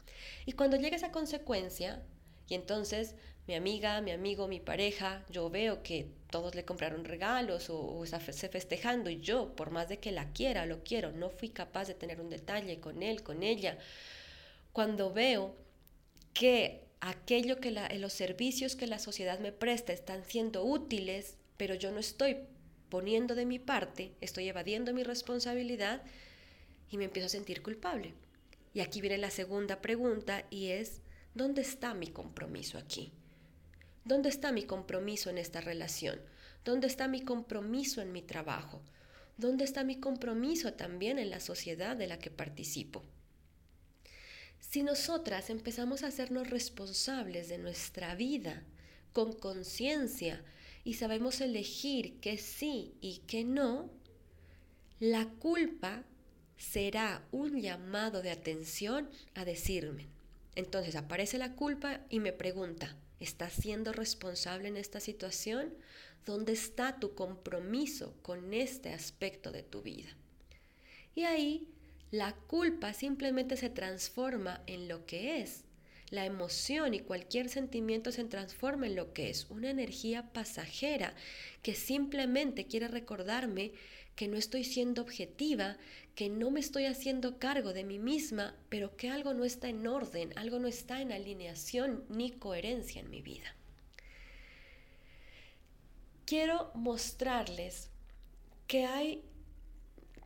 Y 0.46 0.54
cuando 0.54 0.78
llega 0.78 0.96
esa 0.96 1.12
consecuencia, 1.12 2.02
y 2.48 2.56
entonces 2.56 3.16
mi 3.48 3.56
amiga, 3.56 4.02
mi 4.02 4.12
amigo, 4.12 4.48
mi 4.48 4.60
pareja, 4.60 5.26
yo 5.30 5.50
veo 5.50 5.82
que 5.82 6.08
todos 6.30 6.54
le 6.54 6.66
compraron 6.66 7.06
regalos 7.06 7.70
o, 7.70 8.04
está 8.04 8.20
festejando 8.20 9.10
y 9.10 9.22
yo, 9.22 9.56
por 9.56 9.72
más 9.72 9.88
de 9.88 10.00
que 10.00 10.12
la 10.12 10.32
quiera, 10.34 10.66
lo 10.66 10.84
quiero, 10.84 11.12
no 11.14 11.30
fui 11.30 11.50
capaz 11.50 11.88
de 11.88 11.94
tener 11.94 12.20
un 12.20 12.30
detalle 12.30 12.80
con 12.82 13.02
él, 13.02 13.24
con 13.24 13.44
ella. 13.44 13.78
Cuando 14.74 15.14
veo 15.14 15.56
que 16.34 16.84
aquello 17.00 17.60
que 17.62 17.72
los 17.72 18.14
servicios 18.14 18.76
que 18.76 18.88
la 18.88 19.00
sociedad 19.00 19.40
me 19.40 19.54
presta 19.54 19.94
están 19.94 20.26
siendo 20.26 20.66
útiles, 20.66 21.38
pero 21.56 21.74
yo 21.74 21.92
no 21.92 22.00
estoy 22.00 22.38
poniendo 22.90 23.36
de 23.36 23.46
mi 23.46 23.60
parte, 23.60 24.14
estoy 24.22 24.48
evadiendo 24.48 24.94
mi 24.94 25.04
responsabilidad 25.04 26.02
y 26.90 26.98
me 26.98 27.06
empiezo 27.06 27.28
a 27.28 27.30
sentir 27.30 27.62
culpable. 27.62 28.14
Y 28.74 28.82
aquí 28.82 29.02
viene 29.02 29.18
la 29.18 29.32
segunda 29.32 29.82
pregunta 29.82 30.46
y 30.50 30.68
es, 30.68 31.02
¿dónde 31.34 31.62
está 31.62 31.94
mi 31.94 32.08
compromiso 32.08 32.78
aquí? 32.78 33.12
¿Dónde 34.06 34.30
está 34.30 34.52
mi 34.52 34.64
compromiso 34.64 35.30
en 35.30 35.38
esta 35.38 35.62
relación? 35.62 36.22
¿Dónde 36.64 36.88
está 36.88 37.08
mi 37.08 37.22
compromiso 37.22 38.02
en 38.02 38.12
mi 38.12 38.22
trabajo? 38.22 38.82
¿Dónde 39.38 39.66
está 39.66 39.84
mi 39.84 40.00
compromiso 40.00 40.74
también 40.74 41.20
en 41.20 41.30
la 41.30 41.40
sociedad 41.40 41.98
de 41.98 42.08
la 42.08 42.20
que 42.20 42.32
participo? 42.32 43.04
Si 44.60 44.84
nosotras 44.84 45.50
empezamos 45.50 46.04
a 46.04 46.08
hacernos 46.08 46.50
responsables 46.50 47.50
de 47.50 47.58
nuestra 47.58 48.16
vida 48.16 48.64
con 49.14 49.34
conciencia 49.34 50.44
y 50.88 50.94
sabemos 50.94 51.42
elegir 51.42 52.20
que 52.22 52.38
sí 52.38 52.94
y 53.02 53.18
que 53.28 53.44
no, 53.44 53.92
la 55.00 55.26
culpa 55.26 56.06
será 56.58 57.28
un 57.32 57.60
llamado 57.60 58.22
de 58.22 58.32
atención 58.32 59.10
a 59.36 59.44
decirme. 59.44 60.08
Entonces 60.56 60.96
aparece 60.96 61.38
la 61.38 61.54
culpa 61.54 62.00
y 62.10 62.20
me 62.20 62.32
pregunta, 62.32 62.96
¿Estás 63.20 63.54
siendo 63.54 63.94
responsable 63.94 64.68
en 64.68 64.78
esta 64.78 65.00
situación? 65.00 65.74
¿Dónde 66.26 66.54
está 66.54 67.00
tu 67.00 67.16
compromiso 67.16 68.14
con 68.22 68.54
este 68.54 68.94
aspecto 68.94 69.52
de 69.52 69.64
tu 69.64 69.82
vida? 69.82 70.10
Y 71.16 71.24
ahí 71.24 71.68
la 72.12 72.34
culpa 72.34 72.94
simplemente 72.94 73.58
se 73.58 73.70
transforma 73.70 74.62
en 74.68 74.88
lo 74.88 75.06
que 75.06 75.42
es. 75.42 75.64
La 76.10 76.26
emoción 76.26 76.94
y 76.94 77.00
cualquier 77.02 77.50
sentimiento 77.50 78.12
se 78.12 78.24
transforma 78.24 78.88
en 78.88 78.96
lo 78.96 79.14
que 79.14 79.30
es, 79.30 79.48
una 79.50 79.70
energía 79.70 80.32
pasajera 80.32 81.14
que 81.62 81.76
simplemente 81.76 82.66
quiere 82.66 82.88
recordarme 82.88 83.74
que 84.16 84.28
no 84.28 84.38
estoy 84.38 84.64
siendo 84.64 85.02
objetiva, 85.02 85.78
que 86.16 86.30
no 86.30 86.50
me 86.50 86.60
estoy 86.62 86.86
haciendo 86.86 87.38
cargo 87.40 87.74
de 87.74 87.84
mí 87.84 88.00
misma, 88.00 88.56
pero 88.70 88.96
que 88.96 89.10
algo 89.10 89.34
no 89.34 89.44
está 89.46 89.70
en 89.70 89.86
orden, 89.86 90.34
algo 90.38 90.60
no 90.60 90.68
está 90.68 91.02
en 91.02 91.12
alineación 91.12 92.04
ni 92.10 92.32
coherencia 92.32 93.02
en 93.02 93.10
mi 93.10 93.22
vida. 93.22 93.56
Quiero 96.26 96.72
mostrarles 96.74 97.90
que 98.66 98.86
hay 98.86 99.24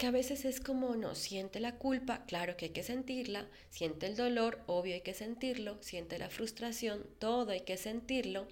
que 0.01 0.07
a 0.07 0.11
veces 0.11 0.45
es 0.45 0.59
como, 0.59 0.95
no, 0.95 1.13
siente 1.13 1.59
la 1.59 1.77
culpa, 1.77 2.25
claro 2.25 2.57
que 2.57 2.65
hay 2.65 2.71
que 2.71 2.81
sentirla, 2.81 3.47
siente 3.69 4.07
el 4.07 4.15
dolor, 4.15 4.63
obvio 4.65 4.95
hay 4.95 5.01
que 5.01 5.13
sentirlo, 5.13 5.77
siente 5.79 6.17
la 6.17 6.31
frustración, 6.31 7.05
todo 7.19 7.51
hay 7.51 7.61
que 7.61 7.77
sentirlo, 7.77 8.47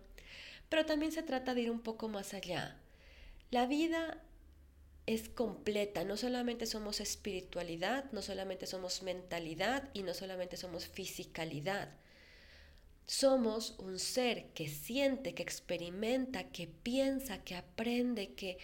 pero 0.69 0.85
también 0.85 1.11
se 1.11 1.23
trata 1.23 1.55
de 1.55 1.61
ir 1.61 1.71
un 1.71 1.79
poco 1.79 2.07
más 2.07 2.35
allá. 2.35 2.77
La 3.49 3.65
vida 3.65 4.21
es 5.07 5.27
completa. 5.27 6.03
No 6.03 6.17
solamente 6.17 6.67
somos 6.67 6.99
espiritualidad, 6.99 8.05
no 8.11 8.21
solamente 8.21 8.67
somos 8.67 9.01
mentalidad 9.01 9.89
y 9.95 10.03
no 10.03 10.13
solamente 10.13 10.55
somos 10.55 10.85
fisicalidad. 10.85 11.89
Somos 13.07 13.73
un 13.79 13.97
ser 13.97 14.49
que 14.53 14.69
siente, 14.69 15.33
que 15.33 15.41
experimenta, 15.41 16.51
que 16.51 16.67
piensa, 16.67 17.43
que 17.43 17.55
aprende, 17.55 18.35
que, 18.35 18.59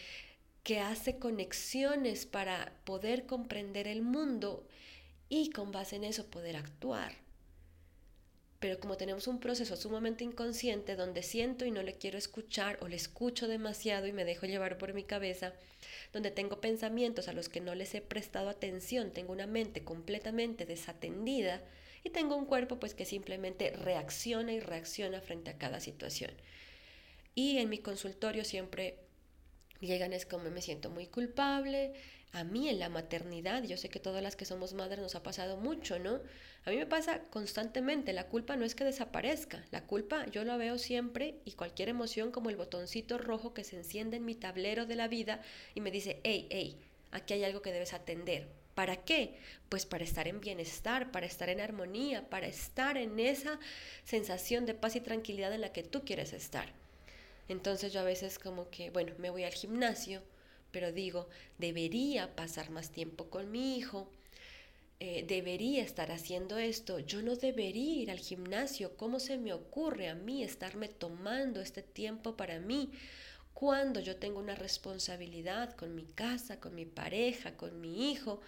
que 0.66 0.82
hace 0.82 1.18
conexiones 1.18 2.26
para 2.26 2.74
poder 2.84 3.26
comprender 3.26 3.88
el 3.88 4.02
mundo 4.02 4.68
y 5.30 5.52
con 5.52 5.72
base 5.72 5.96
en 5.96 6.04
eso 6.04 6.30
poder 6.30 6.58
actuar 6.58 7.26
pero 8.66 8.80
como 8.80 8.98
tenemos 8.98 9.28
un 9.28 9.40
proceso 9.40 9.76
sumamente 9.76 10.24
inconsciente 10.24 10.96
donde 10.96 11.22
siento 11.22 11.66
y 11.66 11.72
no 11.72 11.84
le 11.84 12.00
quiero 12.00 12.18
escuchar 12.18 12.80
o 12.82 12.88
le 12.88 12.96
escucho 12.96 13.48
demasiado 13.48 14.08
y 14.08 14.12
me 14.12 14.26
dejo 14.26 14.48
llevar 14.48 14.80
por 14.80 14.96
mi 14.96 15.04
cabeza, 15.04 15.54
donde 16.14 16.32
tengo 16.32 16.62
pensamientos 16.62 17.28
a 17.28 17.34
los 17.34 17.48
que 17.48 17.62
no 17.62 17.76
les 17.76 17.94
he 17.94 18.02
prestado 18.02 18.50
atención, 18.50 19.12
tengo 19.12 19.34
una 19.34 19.46
mente 19.46 19.84
completamente 19.84 20.66
desatendida 20.66 21.62
y 22.04 22.10
tengo 22.10 22.36
un 22.36 22.48
cuerpo 22.48 22.80
pues 22.80 22.96
que 22.96 23.06
simplemente 23.06 23.70
reacciona 23.70 24.52
y 24.52 24.60
reacciona 24.60 25.22
frente 25.22 25.52
a 25.52 25.60
cada 25.60 25.80
situación. 25.80 26.32
Y 27.36 27.60
en 27.60 27.70
mi 27.70 27.78
consultorio 27.78 28.44
siempre 28.44 28.98
llegan 29.80 30.14
es 30.14 30.26
como 30.26 30.50
me 30.50 30.62
siento 30.62 30.90
muy 30.90 31.08
culpable, 31.08 31.94
a 32.36 32.44
mí 32.44 32.68
en 32.68 32.80
la 32.80 32.90
maternidad, 32.90 33.64
yo 33.64 33.78
sé 33.78 33.88
que 33.88 34.02
todas 34.02 34.22
las 34.22 34.36
que 34.36 34.44
somos 34.44 34.74
madres 34.74 35.00
nos 35.00 35.16
ha 35.16 35.24
pasado 35.24 35.56
mucho, 35.56 36.00
¿no? 36.00 36.20
A 36.66 36.70
mí 36.70 36.76
me 36.76 36.86
pasa 36.86 37.22
constantemente, 37.30 38.12
la 38.12 38.28
culpa 38.28 38.58
no 38.58 38.66
es 38.66 38.76
que 38.76 38.84
desaparezca, 38.84 39.64
la 39.72 39.86
culpa 39.86 40.26
yo 40.32 40.44
la 40.44 40.58
veo 40.58 40.78
siempre 40.78 41.36
y 41.46 41.54
cualquier 41.54 41.88
emoción 41.88 42.32
como 42.32 42.50
el 42.50 42.58
botoncito 42.58 43.18
rojo 43.18 43.54
que 43.54 43.64
se 43.64 43.78
enciende 43.78 44.18
en 44.18 44.26
mi 44.26 44.36
tablero 44.36 44.86
de 44.86 44.96
la 44.96 45.08
vida 45.08 45.42
y 45.76 45.82
me 45.82 45.92
dice, 45.92 46.20
hey, 46.24 46.48
hey, 46.50 46.78
aquí 47.12 47.36
hay 47.36 47.46
algo 47.46 47.62
que 47.62 47.72
debes 47.72 47.94
atender. 47.94 48.50
¿Para 48.74 48.98
qué? 48.98 49.38
Pues 49.70 49.86
para 49.86 50.04
estar 50.04 50.28
en 50.28 50.42
bienestar, 50.42 51.12
para 51.12 51.26
estar 51.26 51.48
en 51.48 51.62
armonía, 51.62 52.30
para 52.30 52.48
estar 52.48 52.98
en 52.98 53.18
esa 53.18 53.60
sensación 54.04 54.66
de 54.66 54.74
paz 54.74 54.98
y 54.98 55.00
tranquilidad 55.00 55.54
en 55.54 55.62
la 55.62 55.72
que 55.72 55.84
tú 55.84 56.04
quieres 56.04 56.34
estar. 56.34 56.74
Entonces 57.48 57.94
yo 57.94 58.00
a 58.00 58.04
veces 58.04 58.40
como 58.40 58.70
que, 58.70 58.90
bueno, 58.90 59.14
me 59.18 59.30
voy 59.30 59.44
al 59.44 59.54
gimnasio, 59.54 60.22
pero 60.72 60.92
digo, 60.92 61.30
debería 61.58 62.36
pasar 62.36 62.70
más 62.70 62.92
tiempo 62.92 63.30
con 63.30 63.52
mi 63.52 63.78
hijo, 63.78 64.10
eh, 65.00 65.26
debería 65.28 65.84
estar 65.84 66.12
haciendo 66.12 66.58
esto, 66.58 67.00
yo 67.00 67.22
no 67.22 67.36
debería 67.36 68.02
ir 68.02 68.12
al 68.12 68.20
gimnasio, 68.20 68.96
¿cómo 68.98 69.20
se 69.20 69.38
me 69.38 69.54
ocurre 69.54 70.08
a 70.08 70.16
mí 70.16 70.44
estarme 70.44 70.88
tomando 70.88 71.62
este 71.62 71.82
tiempo 71.82 72.36
para 72.36 72.60
mí? 72.60 72.92
Cuando 73.54 74.00
yo 74.00 74.18
tengo 74.18 74.40
una 74.40 74.56
responsabilidad 74.56 75.76
con 75.76 75.96
mi 75.96 76.06
casa, 76.06 76.60
con 76.60 76.76
mi 76.76 76.86
pareja, 76.86 77.56
con 77.56 77.80
mi 77.80 78.12
hijo, 78.12 78.42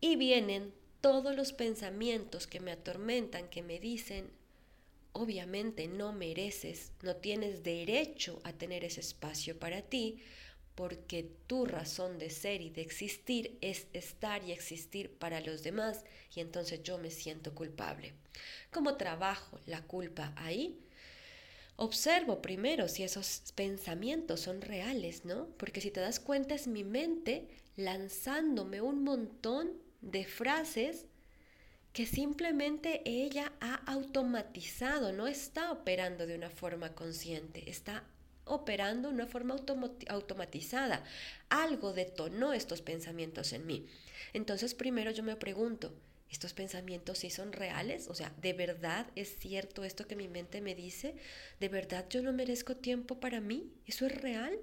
y 0.00 0.16
vienen 0.16 0.72
todos 1.00 1.36
los 1.36 1.52
pensamientos 1.52 2.46
que 2.46 2.60
me 2.60 2.72
atormentan, 2.72 3.48
que 3.48 3.62
me 3.62 3.78
dicen, 3.78 4.30
obviamente 5.14 5.86
no 5.88 6.12
mereces, 6.12 6.92
no 7.02 7.16
tienes 7.16 7.62
derecho 7.62 8.40
a 8.44 8.52
tener 8.52 8.84
ese 8.84 9.00
espacio 9.00 9.58
para 9.58 9.80
ti, 9.80 10.22
porque 10.74 11.30
tu 11.46 11.66
razón 11.66 12.18
de 12.18 12.30
ser 12.30 12.60
y 12.60 12.70
de 12.70 12.82
existir 12.82 13.56
es 13.60 13.86
estar 13.92 14.42
y 14.42 14.50
existir 14.50 15.10
para 15.12 15.40
los 15.40 15.62
demás 15.62 16.04
y 16.34 16.40
entonces 16.40 16.82
yo 16.82 16.98
me 16.98 17.12
siento 17.12 17.54
culpable. 17.54 18.12
¿Cómo 18.72 18.96
trabajo 18.96 19.60
la 19.66 19.82
culpa 19.82 20.32
ahí? 20.36 20.80
Observo 21.76 22.42
primero 22.42 22.88
si 22.88 23.04
esos 23.04 23.52
pensamientos 23.54 24.40
son 24.40 24.62
reales, 24.62 25.24
¿no? 25.24 25.46
Porque 25.58 25.80
si 25.80 25.92
te 25.92 26.00
das 26.00 26.18
cuenta 26.18 26.56
es 26.56 26.66
mi 26.66 26.82
mente 26.82 27.48
lanzándome 27.76 28.80
un 28.80 29.04
montón 29.04 29.72
de 30.00 30.24
frases 30.24 31.06
que 31.94 32.06
simplemente 32.06 33.02
ella 33.04 33.52
ha 33.60 33.76
automatizado, 33.86 35.12
no 35.12 35.28
está 35.28 35.70
operando 35.70 36.26
de 36.26 36.34
una 36.34 36.50
forma 36.50 36.92
consciente, 36.92 37.70
está 37.70 38.02
operando 38.46 39.08
de 39.08 39.14
una 39.14 39.28
forma 39.28 39.54
automatizada. 40.08 41.04
Algo 41.50 41.92
detonó 41.92 42.52
estos 42.52 42.82
pensamientos 42.82 43.52
en 43.52 43.64
mí. 43.66 43.86
Entonces 44.32 44.74
primero 44.74 45.12
yo 45.12 45.22
me 45.22 45.36
pregunto, 45.36 45.94
¿estos 46.28 46.52
pensamientos 46.52 47.18
sí 47.18 47.30
son 47.30 47.52
reales? 47.52 48.08
O 48.08 48.14
sea, 48.16 48.34
¿de 48.42 48.54
verdad 48.54 49.06
es 49.14 49.36
cierto 49.38 49.84
esto 49.84 50.08
que 50.08 50.16
mi 50.16 50.26
mente 50.26 50.60
me 50.60 50.74
dice? 50.74 51.14
¿De 51.60 51.68
verdad 51.68 52.06
yo 52.10 52.22
no 52.22 52.32
merezco 52.32 52.74
tiempo 52.74 53.20
para 53.20 53.40
mí? 53.40 53.70
¿Eso 53.86 54.04
es 54.04 54.20
real? 54.20 54.58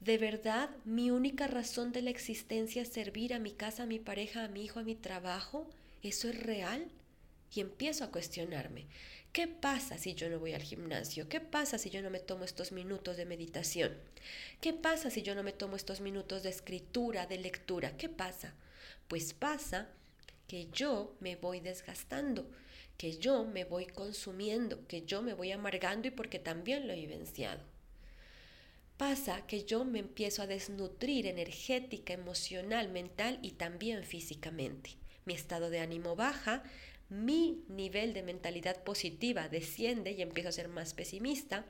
¿De 0.00 0.18
verdad 0.18 0.70
mi 0.84 1.12
única 1.12 1.46
razón 1.46 1.92
de 1.92 2.02
la 2.02 2.10
existencia 2.10 2.82
es 2.82 2.88
servir 2.88 3.34
a 3.34 3.38
mi 3.38 3.52
casa, 3.52 3.84
a 3.84 3.86
mi 3.86 4.00
pareja, 4.00 4.42
a 4.42 4.48
mi 4.48 4.64
hijo, 4.64 4.80
a 4.80 4.82
mi 4.82 4.96
trabajo? 4.96 5.70
¿Eso 6.04 6.28
es 6.28 6.38
real? 6.38 6.86
Y 7.54 7.60
empiezo 7.60 8.04
a 8.04 8.10
cuestionarme. 8.10 8.88
¿Qué 9.32 9.48
pasa 9.48 9.96
si 9.96 10.14
yo 10.14 10.28
no 10.28 10.38
voy 10.38 10.52
al 10.52 10.62
gimnasio? 10.62 11.30
¿Qué 11.30 11.40
pasa 11.40 11.78
si 11.78 11.88
yo 11.88 12.02
no 12.02 12.10
me 12.10 12.20
tomo 12.20 12.44
estos 12.44 12.72
minutos 12.72 13.16
de 13.16 13.24
meditación? 13.24 13.96
¿Qué 14.60 14.74
pasa 14.74 15.08
si 15.08 15.22
yo 15.22 15.34
no 15.34 15.42
me 15.42 15.52
tomo 15.52 15.76
estos 15.76 16.02
minutos 16.02 16.42
de 16.42 16.50
escritura, 16.50 17.24
de 17.24 17.38
lectura? 17.38 17.96
¿Qué 17.96 18.10
pasa? 18.10 18.52
Pues 19.08 19.32
pasa 19.32 19.88
que 20.46 20.68
yo 20.70 21.16
me 21.20 21.36
voy 21.36 21.60
desgastando, 21.60 22.50
que 22.98 23.16
yo 23.16 23.46
me 23.46 23.64
voy 23.64 23.86
consumiendo, 23.86 24.86
que 24.86 25.06
yo 25.06 25.22
me 25.22 25.32
voy 25.32 25.52
amargando 25.52 26.06
y 26.06 26.10
porque 26.10 26.38
también 26.38 26.86
lo 26.86 26.92
he 26.92 26.96
vivenciado. 26.96 27.62
Pasa 28.98 29.46
que 29.46 29.64
yo 29.64 29.86
me 29.86 30.00
empiezo 30.00 30.42
a 30.42 30.46
desnutrir 30.46 31.26
energética, 31.26 32.12
emocional, 32.12 32.90
mental 32.90 33.38
y 33.40 33.52
también 33.52 34.04
físicamente. 34.04 34.98
Mi 35.24 35.34
estado 35.34 35.70
de 35.70 35.80
ánimo 35.80 36.16
baja, 36.16 36.62
mi 37.08 37.62
nivel 37.68 38.12
de 38.12 38.22
mentalidad 38.22 38.82
positiva 38.82 39.48
desciende 39.48 40.12
y 40.12 40.22
empiezo 40.22 40.48
a 40.48 40.52
ser 40.52 40.68
más 40.68 40.94
pesimista, 40.94 41.66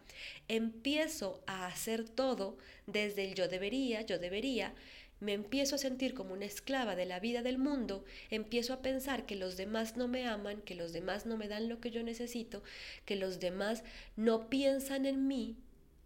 empiezo 0.49 1.43
a 1.47 1.67
hacer 1.67 2.09
todo 2.09 2.57
desde 2.87 3.25
el 3.25 3.35
yo 3.35 3.49
debería, 3.49 4.03
yo 4.03 4.19
debería, 4.19 4.75
me 5.21 5.33
empiezo 5.33 5.75
a 5.75 5.79
sentir 5.79 6.15
como 6.15 6.35
una 6.35 6.45
esclava 6.45 6.97
de 6.97 7.07
la 7.07 7.21
vida 7.21 7.43
del 7.43 7.59
mundo, 7.59 8.05
empiezo 8.31 8.73
a 8.73 8.83
pensar 8.83 9.27
que 9.27 9.37
los 9.37 9.57
demás 9.57 9.97
no 9.97 10.09
me 10.09 10.27
aman, 10.27 10.61
que 10.63 10.75
los 10.75 10.93
demás 10.93 11.27
no 11.27 11.37
me 11.37 11.49
dan 11.49 11.69
lo 11.69 11.81
que 11.81 11.91
yo 11.91 12.03
necesito, 12.03 12.63
que 13.05 13.17
los 13.17 13.41
demás 13.41 13.85
no 14.17 14.49
piensan 14.49 15.07
en 15.07 15.27
mí 15.27 15.57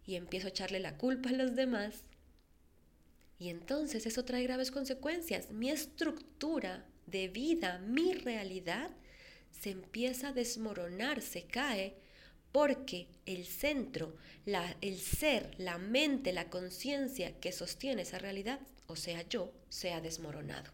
y 0.05 0.15
empiezo 0.15 0.47
a 0.47 0.51
echarle 0.51 0.79
la 0.79 0.97
culpa 0.97 1.29
a 1.29 1.33
los 1.33 1.55
demás. 1.55 2.03
Y 3.37 3.49
entonces 3.49 4.05
eso 4.05 4.25
trae 4.25 4.43
graves 4.43 4.71
consecuencias. 4.71 5.51
Mi 5.51 5.69
estructura 5.69 6.85
de 7.11 7.27
vida, 7.27 7.79
mi 7.79 8.13
realidad, 8.13 8.91
se 9.51 9.71
empieza 9.71 10.29
a 10.29 10.33
desmoronar, 10.33 11.21
se 11.21 11.43
cae, 11.43 11.95
porque 12.51 13.07
el 13.25 13.45
centro, 13.45 14.15
la, 14.45 14.75
el 14.81 14.99
ser, 14.99 15.53
la 15.57 15.77
mente, 15.77 16.33
la 16.33 16.49
conciencia 16.49 17.39
que 17.39 17.51
sostiene 17.51 18.01
esa 18.03 18.17
realidad, 18.17 18.59
o 18.87 18.95
sea 18.95 19.27
yo, 19.27 19.51
se 19.69 19.93
ha 19.93 20.01
desmoronado. 20.01 20.71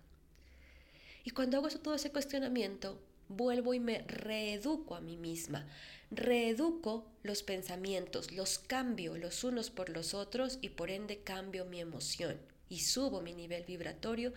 Y 1.24 1.32
cuando 1.32 1.58
hago 1.58 1.70
todo 1.70 1.96
ese 1.96 2.12
cuestionamiento, 2.12 3.02
vuelvo 3.28 3.74
y 3.74 3.80
me 3.80 4.04
reeduco 4.04 4.96
a 4.96 5.02
mí 5.02 5.18
misma, 5.18 5.68
reeduco 6.12 7.12
los 7.24 7.44
pensamientos, 7.44 8.32
los 8.32 8.60
cambio 8.60 9.18
los 9.18 9.44
unos 9.44 9.72
por 9.72 9.90
los 9.90 10.14
otros 10.14 10.60
y 10.62 10.70
por 10.70 10.92
ende 10.92 11.20
cambio 11.24 11.66
mi 11.66 11.82
emoción 11.82 12.40
y 12.70 12.80
subo 12.80 13.22
mi 13.22 13.34
nivel 13.34 13.64
vibratorio 13.64 14.34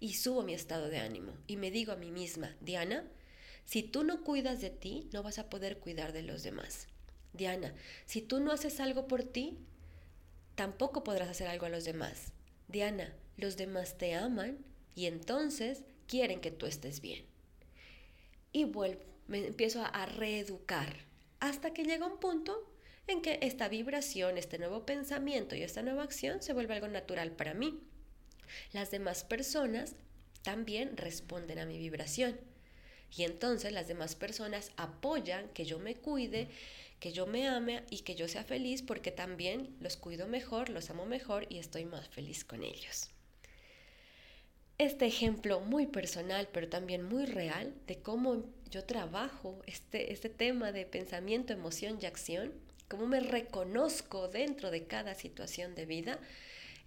y 0.00 0.14
subo 0.14 0.42
mi 0.42 0.54
estado 0.54 0.88
de 0.88 0.98
ánimo. 0.98 1.32
Y 1.46 1.56
me 1.56 1.70
digo 1.70 1.92
a 1.92 1.96
mí 1.96 2.10
misma, 2.10 2.56
Diana, 2.60 3.04
si 3.64 3.82
tú 3.82 4.02
no 4.02 4.24
cuidas 4.24 4.60
de 4.60 4.70
ti, 4.70 5.08
no 5.12 5.22
vas 5.22 5.38
a 5.38 5.48
poder 5.50 5.78
cuidar 5.78 6.12
de 6.12 6.22
los 6.22 6.42
demás. 6.42 6.88
Diana, 7.32 7.74
si 8.06 8.22
tú 8.22 8.40
no 8.40 8.50
haces 8.50 8.80
algo 8.80 9.06
por 9.06 9.22
ti, 9.22 9.58
tampoco 10.56 11.04
podrás 11.04 11.28
hacer 11.28 11.46
algo 11.46 11.66
a 11.66 11.70
los 11.70 11.84
demás. 11.84 12.32
Diana, 12.66 13.14
los 13.36 13.56
demás 13.56 13.96
te 13.98 14.14
aman 14.14 14.58
y 14.94 15.06
entonces 15.06 15.84
quieren 16.06 16.40
que 16.40 16.50
tú 16.50 16.66
estés 16.66 17.00
bien. 17.00 17.24
Y 18.52 18.64
vuelvo, 18.64 19.02
me 19.28 19.46
empiezo 19.46 19.82
a, 19.84 20.06
reeducar 20.06 21.06
hasta 21.38 21.72
que 21.72 21.84
llega 21.84 22.06
un 22.06 22.18
punto 22.18 22.68
en 23.06 23.22
que 23.22 23.38
esta 23.42 23.68
vibración, 23.68 24.36
este 24.36 24.58
nuevo 24.58 24.84
pensamiento 24.84 25.54
y 25.54 25.62
esta 25.62 25.82
nueva 25.82 26.02
acción 26.02 26.42
se 26.42 26.52
vuelve 26.52 26.74
algo 26.74 26.88
natural 26.88 27.32
para 27.32 27.54
mí. 27.54 27.80
Las 28.72 28.90
demás 28.90 29.24
personas 29.24 29.94
también 30.42 30.96
responden 30.96 31.58
a 31.58 31.66
mi 31.66 31.78
vibración. 31.78 32.38
Y 33.16 33.24
entonces 33.24 33.72
las 33.72 33.88
demás 33.88 34.14
personas 34.14 34.70
apoyan 34.76 35.48
que 35.48 35.64
yo 35.64 35.78
me 35.78 35.96
cuide, 35.96 36.48
que 37.00 37.12
yo 37.12 37.26
me 37.26 37.48
ame 37.48 37.82
y 37.90 38.00
que 38.00 38.14
yo 38.14 38.28
sea 38.28 38.44
feliz 38.44 38.82
porque 38.82 39.10
también 39.10 39.76
los 39.80 39.96
cuido 39.96 40.28
mejor, 40.28 40.68
los 40.68 40.90
amo 40.90 41.06
mejor 41.06 41.46
y 41.48 41.58
estoy 41.58 41.86
más 41.86 42.08
feliz 42.08 42.44
con 42.44 42.62
ellos. 42.62 43.10
Este 44.78 45.06
ejemplo 45.06 45.60
muy 45.60 45.86
personal, 45.86 46.48
pero 46.52 46.68
también 46.68 47.02
muy 47.02 47.26
real, 47.26 47.74
de 47.86 48.00
cómo 48.00 48.44
yo 48.70 48.84
trabajo 48.84 49.60
este, 49.66 50.12
este 50.12 50.30
tema 50.30 50.72
de 50.72 50.86
pensamiento, 50.86 51.52
emoción 51.52 51.98
y 52.00 52.06
acción, 52.06 52.52
cómo 52.88 53.06
me 53.06 53.20
reconozco 53.20 54.28
dentro 54.28 54.70
de 54.70 54.84
cada 54.84 55.14
situación 55.14 55.74
de 55.74 55.86
vida, 55.86 56.18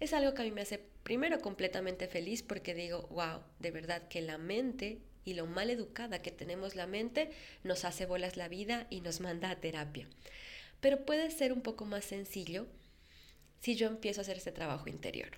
es 0.00 0.12
algo 0.12 0.34
que 0.34 0.42
a 0.42 0.44
mí 0.44 0.50
me 0.50 0.62
hace 0.62 0.78
primero 1.02 1.40
completamente 1.40 2.08
feliz 2.08 2.42
porque 2.42 2.74
digo, 2.74 3.08
wow, 3.10 3.42
de 3.58 3.70
verdad 3.70 4.08
que 4.08 4.20
la 4.20 4.38
mente 4.38 5.00
y 5.24 5.34
lo 5.34 5.46
mal 5.46 5.70
educada 5.70 6.22
que 6.22 6.30
tenemos 6.30 6.74
la 6.74 6.86
mente 6.86 7.30
nos 7.62 7.84
hace 7.84 8.06
bolas 8.06 8.36
la 8.36 8.48
vida 8.48 8.86
y 8.90 9.00
nos 9.00 9.20
manda 9.20 9.50
a 9.50 9.60
terapia. 9.60 10.08
Pero 10.80 11.04
puede 11.04 11.30
ser 11.30 11.52
un 11.52 11.62
poco 11.62 11.84
más 11.84 12.04
sencillo 12.04 12.66
si 13.60 13.74
yo 13.74 13.86
empiezo 13.86 14.20
a 14.20 14.22
hacer 14.22 14.36
este 14.36 14.52
trabajo 14.52 14.88
interior. 14.88 15.30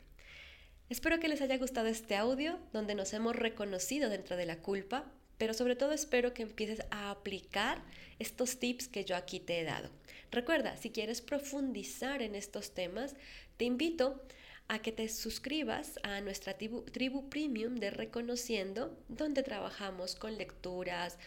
Espero 0.88 1.18
que 1.18 1.28
les 1.28 1.40
haya 1.40 1.58
gustado 1.58 1.88
este 1.88 2.16
audio 2.16 2.58
donde 2.72 2.94
nos 2.94 3.12
hemos 3.12 3.36
reconocido 3.36 4.08
dentro 4.08 4.36
de 4.36 4.46
la 4.46 4.58
culpa, 4.58 5.04
pero 5.38 5.52
sobre 5.52 5.76
todo 5.76 5.92
espero 5.92 6.32
que 6.32 6.42
empieces 6.42 6.80
a 6.90 7.10
aplicar 7.10 7.82
estos 8.18 8.58
tips 8.58 8.88
que 8.88 9.04
yo 9.04 9.16
aquí 9.16 9.40
te 9.40 9.60
he 9.60 9.64
dado. 9.64 9.90
Recuerda, 10.30 10.76
si 10.76 10.90
quieres 10.90 11.20
profundizar 11.20 12.22
en 12.22 12.34
estos 12.34 12.72
temas, 12.72 13.14
te 13.56 13.64
invito 13.64 14.12
a 14.12 14.36
que 14.82 14.92
te 14.92 15.08
suscribas 15.08 15.98
a 16.02 16.20
nuestra 16.20 16.54
tribu, 16.58 17.28
premium 17.28 17.76
de 17.76 17.90
Reconociendo, 17.90 18.96
donde 19.08 19.42
trabajamos 19.42 20.14
con 20.14 20.36
lecturas, 20.36 21.18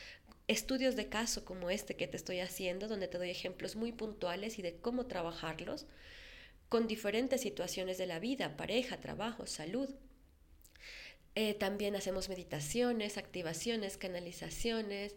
estudios 0.47 0.95
de 0.95 1.09
caso 1.09 1.45
como 1.45 1.69
este 1.69 1.95
que 1.95 2.07
te 2.07 2.17
estoy 2.17 2.39
haciendo, 2.39 2.87
donde 2.87 3.07
te 3.07 3.17
doy 3.17 3.29
ejemplos 3.29 3.75
muy 3.75 3.91
puntuales 3.91 4.59
y 4.59 4.61
de 4.61 4.75
cómo 4.77 5.05
trabajarlos, 5.05 5.85
con 6.69 6.87
diferentes 6.87 7.41
situaciones 7.41 7.97
de 7.97 8.05
la 8.07 8.19
vida, 8.19 8.55
pareja, 8.57 8.99
trabajo, 8.99 9.45
salud, 9.45 9.89
Eh, 11.35 11.53
también 11.53 11.95
hacemos 11.95 12.27
meditaciones, 12.27 13.17
activaciones, 13.17 13.97
canalizaciones, 13.97 15.15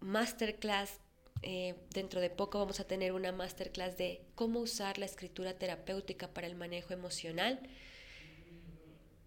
masterclass. 0.00 1.00
Eh, 1.42 1.74
dentro 1.94 2.20
de 2.20 2.28
poco 2.28 2.58
vamos 2.58 2.80
a 2.80 2.84
tener 2.84 3.12
una 3.12 3.32
masterclass 3.32 3.96
de 3.96 4.20
cómo 4.34 4.60
usar 4.60 4.98
la 4.98 5.06
escritura 5.06 5.54
terapéutica 5.54 6.28
para 6.28 6.46
el 6.46 6.54
manejo 6.54 6.92
emocional 6.92 7.60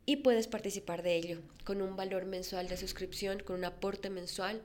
y 0.06 0.18
puedes 0.18 0.48
participar 0.48 1.02
de 1.02 1.16
ello 1.16 1.42
con 1.64 1.82
un 1.82 1.96
valor 1.96 2.26
mensual 2.26 2.68
de 2.68 2.78
suscripción, 2.78 3.40
con 3.40 3.56
un 3.56 3.66
aporte 3.66 4.10
mensual. 4.10 4.62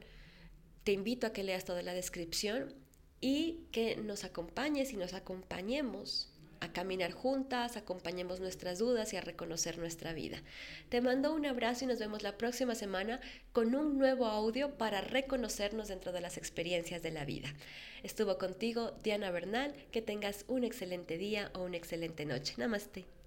Te 0.85 0.93
invito 0.93 1.27
a 1.27 1.33
que 1.33 1.45
leas 1.45 1.65
toda 1.65 1.83
la 1.83 1.95
descripción 1.95 2.75
y 3.21 3.61
que 3.73 3.97
nos 3.97 4.25
acompañes 4.25 4.93
y 4.93 4.97
nos 4.97 5.15
acompañemos 5.15 6.29
a 6.61 6.73
caminar 6.73 7.13
juntas, 7.13 7.77
acompañemos 7.77 8.41
nuestras 8.41 8.79
dudas 8.79 9.13
y 9.13 9.17
a 9.17 9.21
reconocer 9.21 9.79
nuestra 9.79 10.13
vida. 10.13 10.43
Te 10.89 11.01
mando 11.01 11.35
un 11.35 11.47
abrazo 11.47 11.85
y 11.85 11.89
nos 11.89 11.99
vemos 11.99 12.23
la 12.23 12.37
próxima 12.37 12.75
semana 12.75 13.21
con 13.53 13.75
un 13.75 13.99
nuevo 13.99 14.27
audio 14.27 14.77
para 14.77 15.01
reconocernos 15.01 15.89
dentro 15.89 16.13
de 16.13 16.21
las 16.21 16.37
experiencias 16.37 17.03
de 17.03 17.11
la 17.11 17.25
vida. 17.25 17.55
Estuvo 18.03 18.39
contigo 18.39 18.93
Diana 19.03 19.31
Bernal, 19.31 19.75
que 19.91 20.03
tengas 20.03 20.45
un 20.49 20.65
excelente 20.65 21.19
día 21.19 21.51
o 21.55 21.65
una 21.65 21.77
excelente 21.77 22.25
noche. 22.25 22.55
Namaste. 22.57 23.18